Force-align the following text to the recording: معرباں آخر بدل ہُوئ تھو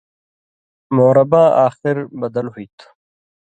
معرباں 0.95 1.47
آخر 1.65 1.95
بدل 2.21 2.45
ہُوئ 2.53 2.67
تھو 2.77 2.87